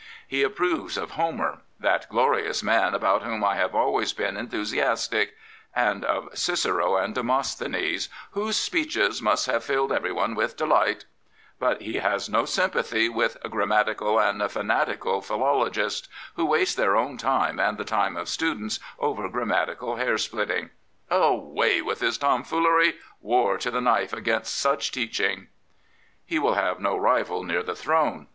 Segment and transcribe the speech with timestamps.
[0.27, 5.35] He approves of Homer, that glorious man about whom I have always been enthusiastic,"
[5.75, 11.05] and of Cicero and Demosthenes," whose speeches must have filled everyone with delight;"
[11.59, 17.15] but he has no sympathy with" grammatical and fanatical philo logists," who waste their own
[17.15, 20.71] time and the time of students over grammatical hair splitting.
[21.11, 25.49] Away with this tomfoolery; war to the knife against such teaching."
[26.25, 28.25] He will have no rival near the throne.